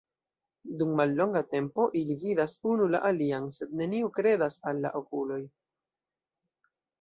[0.77, 5.39] Dum mallonga tempo ili vidas unu la alian, sed neniu kredas al la okuloj.